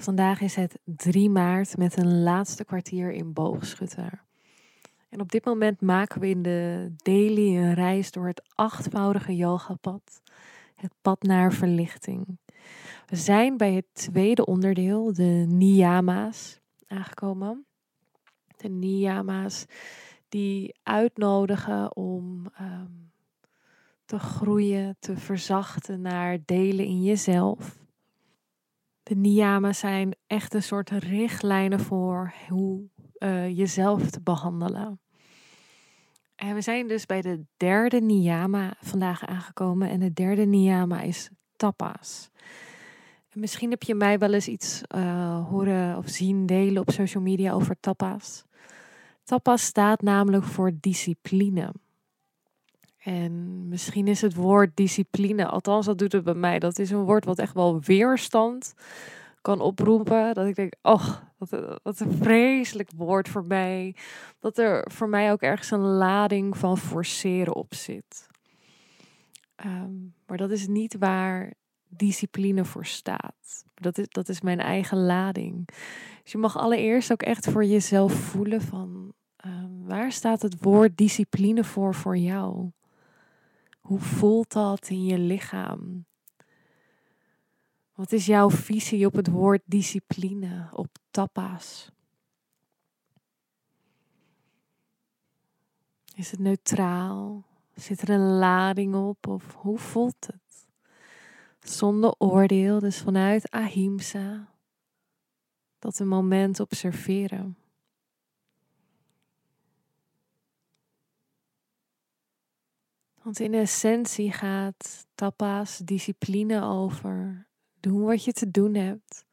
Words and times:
Vandaag 0.00 0.40
is 0.40 0.54
het 0.54 0.78
3 0.84 1.30
maart 1.30 1.76
met 1.76 1.96
een 1.96 2.22
laatste 2.22 2.64
kwartier 2.64 3.12
in 3.12 3.32
boogschutter. 3.32 4.24
En 5.08 5.20
op 5.20 5.32
dit 5.32 5.44
moment 5.44 5.80
maken 5.80 6.20
we 6.20 6.28
in 6.28 6.42
de 6.42 6.92
daily 6.96 7.56
een 7.56 7.74
reis 7.74 8.10
door 8.10 8.26
het 8.26 8.42
achtvoudige 8.54 9.36
yogapad, 9.36 10.22
het 10.74 10.92
pad 11.02 11.22
naar 11.22 11.52
verlichting. 11.52 12.38
We 13.06 13.16
zijn 13.16 13.56
bij 13.56 13.72
het 13.72 13.86
tweede 13.92 14.46
onderdeel, 14.46 15.12
de 15.12 15.44
niyama's, 15.48 16.60
aangekomen. 16.86 17.66
De 18.56 18.68
niyama's 18.68 19.64
die 20.28 20.74
uitnodigen 20.82 21.96
om 21.96 22.46
um, 22.60 23.12
te 24.04 24.18
groeien, 24.18 24.96
te 24.98 25.16
verzachten 25.16 26.00
naar 26.00 26.38
delen 26.44 26.84
in 26.84 27.02
jezelf. 27.02 27.78
De 29.10 29.16
niyama's 29.16 29.78
zijn 29.78 30.16
echt 30.26 30.54
een 30.54 30.62
soort 30.62 30.90
richtlijnen 30.90 31.80
voor 31.80 32.34
hoe 32.48 32.82
uh, 33.18 33.56
jezelf 33.56 34.10
te 34.10 34.20
behandelen. 34.20 35.00
En 36.34 36.54
we 36.54 36.60
zijn 36.60 36.88
dus 36.88 37.06
bij 37.06 37.20
de 37.20 37.44
derde 37.56 38.00
niyama 38.00 38.74
vandaag 38.80 39.26
aangekomen. 39.26 39.90
En 39.90 40.00
de 40.00 40.12
derde 40.12 40.44
niyama 40.44 41.00
is 41.00 41.30
tapas. 41.56 42.30
En 43.28 43.40
misschien 43.40 43.70
heb 43.70 43.82
je 43.82 43.94
mij 43.94 44.18
wel 44.18 44.32
eens 44.32 44.48
iets 44.48 44.82
uh, 44.94 45.48
horen 45.48 45.96
of 45.96 46.08
zien 46.08 46.46
delen 46.46 46.82
op 46.82 46.90
social 46.90 47.22
media 47.22 47.52
over 47.52 47.76
tapas. 47.80 48.44
Tapas 49.24 49.62
staat 49.62 50.02
namelijk 50.02 50.44
voor 50.44 50.72
discipline. 50.80 51.72
En 53.00 53.68
misschien 53.68 54.08
is 54.08 54.20
het 54.20 54.34
woord 54.34 54.70
discipline, 54.74 55.46
althans 55.46 55.86
dat 55.86 55.98
doet 55.98 56.12
het 56.12 56.24
bij 56.24 56.34
mij, 56.34 56.58
dat 56.58 56.78
is 56.78 56.90
een 56.90 57.04
woord 57.04 57.24
wat 57.24 57.38
echt 57.38 57.54
wel 57.54 57.80
weerstand 57.80 58.74
kan 59.40 59.60
oproepen. 59.60 60.34
Dat 60.34 60.46
ik 60.46 60.54
denk, 60.54 60.74
oh, 60.82 61.16
wat, 61.38 61.78
wat 61.82 62.00
een 62.00 62.12
vreselijk 62.12 62.90
woord 62.96 63.28
voor 63.28 63.44
mij. 63.44 63.94
Dat 64.38 64.58
er 64.58 64.90
voor 64.92 65.08
mij 65.08 65.32
ook 65.32 65.42
ergens 65.42 65.70
een 65.70 65.80
lading 65.80 66.56
van 66.56 66.78
forceren 66.78 67.54
op 67.54 67.74
zit. 67.74 68.28
Ehm, 69.54 69.94
maar 70.26 70.36
dat 70.36 70.50
is 70.50 70.66
niet 70.66 70.96
waar 70.98 71.54
discipline 71.88 72.64
voor 72.64 72.86
staat. 72.86 73.64
Dat 73.74 73.98
is, 73.98 74.08
dat 74.08 74.28
is 74.28 74.40
mijn 74.40 74.60
eigen 74.60 74.98
lading. 74.98 75.68
Dus 76.22 76.32
je 76.32 76.38
mag 76.38 76.58
allereerst 76.58 77.12
ook 77.12 77.22
echt 77.22 77.50
voor 77.50 77.64
jezelf 77.64 78.12
voelen 78.12 78.60
van 78.60 79.12
ehm, 79.36 79.70
waar 79.84 80.12
staat 80.12 80.42
het 80.42 80.62
woord 80.62 80.96
discipline 80.96 81.64
voor 81.64 81.94
voor 81.94 82.16
jou? 82.16 82.70
Hoe 83.90 84.00
voelt 84.00 84.52
dat 84.52 84.88
in 84.88 85.04
je 85.04 85.18
lichaam? 85.18 86.04
Wat 87.94 88.12
is 88.12 88.26
jouw 88.26 88.50
visie 88.50 89.06
op 89.06 89.12
het 89.12 89.28
woord 89.28 89.62
discipline, 89.64 90.68
op 90.72 90.88
tapas? 91.10 91.90
Is 96.14 96.30
het 96.30 96.40
neutraal? 96.40 97.44
Zit 97.74 98.02
er 98.02 98.10
een 98.10 98.38
lading 98.38 98.94
op? 98.94 99.26
Of 99.26 99.54
hoe 99.54 99.78
voelt 99.78 100.26
het? 100.26 100.66
Zonder 101.60 102.14
oordeel, 102.18 102.78
dus 102.78 103.00
vanuit 103.00 103.50
ahimsa. 103.50 104.52
Dat 105.78 105.98
een 105.98 106.08
moment 106.08 106.60
observeren. 106.60 107.56
Want 113.22 113.40
in 113.40 113.54
essentie 113.54 114.32
gaat 114.32 115.06
tapas 115.14 115.78
discipline 115.78 116.62
over 116.62 117.46
doen 117.80 118.04
wat 118.04 118.24
je 118.24 118.32
te 118.32 118.50
doen 118.50 118.74
hebt. 118.74 119.24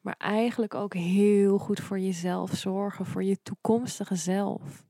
Maar 0.00 0.14
eigenlijk 0.18 0.74
ook 0.74 0.94
heel 0.94 1.58
goed 1.58 1.80
voor 1.80 1.98
jezelf 1.98 2.50
zorgen, 2.54 3.06
voor 3.06 3.24
je 3.24 3.38
toekomstige 3.42 4.16
zelf. 4.16 4.84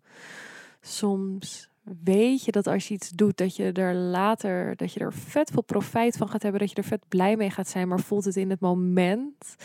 Soms 0.81 1.69
weet 2.03 2.45
je 2.45 2.53
dat 2.53 2.67
als 2.67 2.89
je 2.89 2.95
iets 2.95 3.09
doet, 3.11 3.37
dat 3.37 3.57
je 3.57 3.73
er 3.73 3.95
later, 3.95 4.77
dat 4.77 4.93
je 4.93 5.01
er 5.01 5.13
vet 5.13 5.51
veel 5.51 5.63
profijt 5.63 6.17
van 6.17 6.29
gaat 6.29 6.43
hebben, 6.43 6.61
dat 6.61 6.71
je 6.71 6.77
er 6.77 6.85
vet 6.85 7.09
blij 7.09 7.37
mee 7.37 7.51
gaat 7.51 7.69
zijn, 7.69 7.89
maar 7.89 8.01
voelt 8.01 8.25
het 8.25 8.37
in 8.37 8.51
het 8.51 8.61
moment 8.61 9.57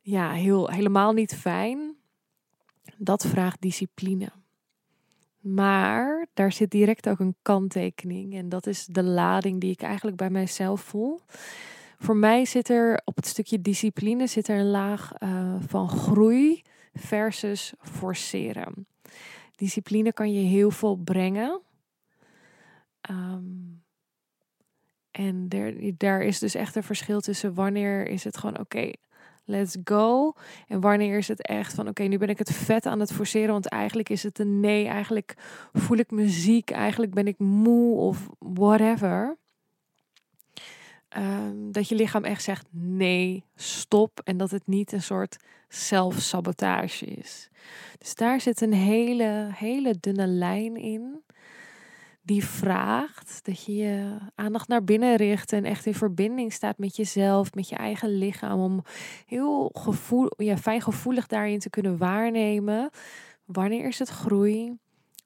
ja, 0.00 0.32
heel, 0.32 0.70
helemaal 0.70 1.12
niet 1.12 1.34
fijn. 1.34 1.96
Dat 2.96 3.26
vraagt 3.26 3.60
discipline. 3.60 4.32
Maar 5.46 6.26
daar 6.34 6.52
zit 6.52 6.70
direct 6.70 7.08
ook 7.08 7.18
een 7.18 7.36
kanttekening. 7.42 8.34
En 8.34 8.48
dat 8.48 8.66
is 8.66 8.86
de 8.86 9.02
lading 9.02 9.60
die 9.60 9.70
ik 9.70 9.82
eigenlijk 9.82 10.16
bij 10.16 10.30
mijzelf 10.30 10.80
voel. 10.80 11.20
Voor 11.98 12.16
mij 12.16 12.44
zit 12.44 12.68
er 12.68 13.00
op 13.04 13.16
het 13.16 13.26
stukje 13.26 13.60
discipline 13.60 14.26
zit 14.26 14.48
er 14.48 14.58
een 14.58 14.70
laag 14.70 15.12
uh, 15.22 15.54
van 15.66 15.88
groei 15.88 16.62
versus 16.94 17.72
forceren. 17.80 18.86
Discipline 19.54 20.12
kan 20.12 20.32
je 20.32 20.40
heel 20.40 20.70
veel 20.70 20.96
brengen. 20.96 21.60
Um, 23.10 23.82
en 25.10 25.48
daar 25.96 26.22
is 26.22 26.38
dus 26.38 26.54
echt 26.54 26.76
een 26.76 26.82
verschil 26.82 27.20
tussen 27.20 27.54
wanneer 27.54 28.06
is 28.06 28.24
het 28.24 28.36
gewoon 28.36 28.58
oké, 28.58 28.92
let's 29.46 29.76
go. 29.84 30.32
En 30.68 30.80
wanneer 30.80 31.18
is 31.18 31.28
het 31.28 31.42
echt 31.42 31.74
van 31.74 31.88
oké, 31.88 32.02
nu 32.02 32.18
ben 32.18 32.28
ik 32.28 32.38
het 32.38 32.52
vet 32.52 32.86
aan 32.86 33.00
het 33.00 33.12
forceren, 33.12 33.52
want 33.52 33.68
eigenlijk 33.68 34.08
is 34.08 34.22
het 34.22 34.38
een 34.38 34.60
nee, 34.60 34.86
eigenlijk 34.86 35.34
voel 35.72 35.98
ik 35.98 36.10
me 36.10 36.28
ziek, 36.28 36.70
eigenlijk 36.70 37.14
ben 37.14 37.26
ik 37.26 37.38
moe 37.38 37.96
of 37.96 38.28
whatever. 38.38 39.36
Um, 41.16 41.72
dat 41.72 41.88
je 41.88 41.94
lichaam 41.94 42.24
echt 42.24 42.42
zegt 42.42 42.66
nee, 42.70 43.44
stop. 43.54 44.20
En 44.24 44.36
dat 44.36 44.50
het 44.50 44.66
niet 44.66 44.92
een 44.92 45.02
soort 45.02 45.36
zelfsabotage 45.68 47.06
is. 47.06 47.48
Dus 47.98 48.14
daar 48.14 48.40
zit 48.40 48.60
een 48.60 48.72
hele, 48.72 49.50
hele 49.54 49.96
dunne 50.00 50.26
lijn 50.26 50.76
in. 50.76 51.22
Die 52.26 52.44
vraagt 52.44 53.44
dat 53.44 53.64
je 53.64 53.76
je 53.76 54.18
aandacht 54.34 54.68
naar 54.68 54.84
binnen 54.84 55.16
richt 55.16 55.52
en 55.52 55.64
echt 55.64 55.86
in 55.86 55.94
verbinding 55.94 56.52
staat 56.52 56.78
met 56.78 56.96
jezelf, 56.96 57.54
met 57.54 57.68
je 57.68 57.76
eigen 57.76 58.18
lichaam. 58.18 58.60
Om 58.60 58.84
heel 59.26 59.70
gevoel, 59.72 60.30
ja, 60.36 60.56
fijngevoelig 60.56 61.26
daarin 61.26 61.58
te 61.58 61.70
kunnen 61.70 61.96
waarnemen. 61.96 62.90
Wanneer 63.44 63.86
is 63.86 63.98
het 63.98 64.08
groei? 64.08 64.76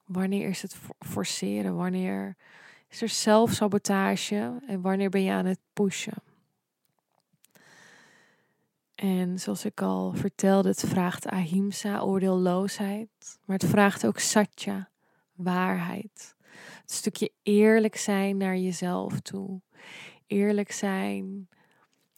Wanneer 0.05 0.49
is 0.49 0.61
het 0.61 0.75
forceren? 0.99 1.75
Wanneer 1.75 2.35
is 2.89 3.01
er 3.01 3.09
zelfsabotage 3.09 4.61
en 4.67 4.81
wanneer 4.81 5.09
ben 5.09 5.23
je 5.23 5.31
aan 5.31 5.45
het 5.45 5.59
pushen? 5.73 6.23
En 8.95 9.39
zoals 9.39 9.65
ik 9.65 9.81
al 9.81 10.13
vertelde, 10.13 10.69
het 10.69 10.83
vraagt 10.87 11.27
ahimsa, 11.27 12.01
oordeelloosheid, 12.01 13.39
maar 13.45 13.57
het 13.57 13.69
vraagt 13.69 14.05
ook 14.05 14.19
satya, 14.19 14.89
waarheid. 15.33 16.35
Het 16.81 16.91
stukje 16.91 17.31
eerlijk 17.43 17.95
zijn 17.95 18.37
naar 18.37 18.57
jezelf 18.57 19.19
toe. 19.19 19.61
Eerlijk 20.27 20.71
zijn 20.71 21.49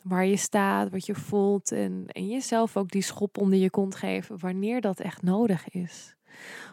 waar 0.01 0.25
je 0.25 0.37
staat, 0.37 0.89
wat 0.89 1.05
je 1.05 1.15
voelt 1.15 1.71
en, 1.71 2.05
en 2.07 2.27
jezelf 2.27 2.77
ook 2.77 2.89
die 2.89 3.01
schop 3.01 3.37
onder 3.37 3.59
je 3.59 3.69
kont 3.69 3.95
geven 3.95 4.39
wanneer 4.39 4.81
dat 4.81 4.99
echt 4.99 5.21
nodig 5.21 5.69
is. 5.69 6.15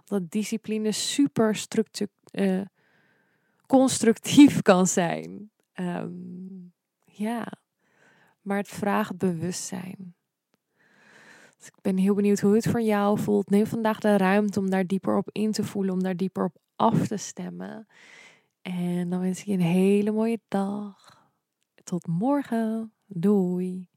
Omdat 0.09 0.31
discipline 0.31 0.93
super 0.93 1.67
uh, 2.33 2.61
constructief 3.67 4.63
kan 4.71 4.87
zijn. 4.87 5.51
Um, 5.75 6.73
ja, 7.05 7.53
maar 8.41 8.57
het 8.57 8.69
vraagt 8.69 9.19
bewustzijn. 9.19 10.10
Dus 11.61 11.69
ik 11.69 11.81
ben 11.83 11.97
heel 11.97 12.15
benieuwd 12.15 12.41
hoe 12.41 12.55
het 12.55 12.69
voor 12.69 12.81
jou 12.81 13.19
voelt. 13.19 13.51
Neem 13.51 13.67
vandaag 13.67 13.99
de 13.99 14.17
ruimte 14.17 14.59
om 14.59 14.71
daar 14.71 14.87
dieper 14.87 15.17
op 15.17 15.29
in 15.33 15.53
te 15.53 15.65
voelen, 15.65 15.93
om 15.93 16.03
daar 16.03 16.17
dieper 16.17 16.45
op 16.45 16.57
af 16.77 17.07
te 17.07 17.17
stemmen. 17.17 17.87
En 18.63 19.11
dan 19.11 19.21
wens 19.21 19.41
ik 19.41 19.47
je 19.47 19.53
een 19.53 19.61
hele 19.61 20.11
mooie 20.11 20.41
dag. 20.49 21.29
Tot 21.85 22.07
morgen. 22.07 22.93
Doei. 23.07 23.90